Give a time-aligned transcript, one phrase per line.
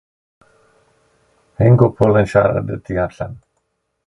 [1.65, 3.39] Hen gwpl yn siarad y tu allan.